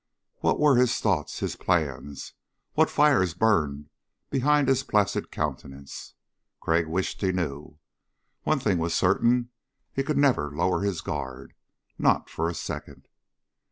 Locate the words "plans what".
1.55-2.89